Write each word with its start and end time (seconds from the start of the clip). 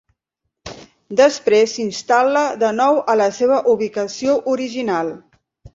Després 1.19 1.75
s'instal·la 1.77 2.43
de 2.65 2.73
nou 2.81 2.99
a 3.15 3.19
la 3.23 3.31
seva 3.43 3.63
ubicació 3.77 4.41
original. 4.57 5.19